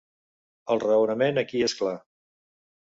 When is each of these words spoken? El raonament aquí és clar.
El 0.75 0.81
raonament 0.85 1.39
aquí 1.43 1.65
és 1.69 1.79
clar. 1.85 1.97